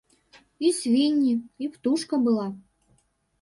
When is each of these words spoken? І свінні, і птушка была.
І 0.69 0.71
свінні, 0.77 1.33
і 1.67 1.69
птушка 1.75 2.21
была. 2.29 2.47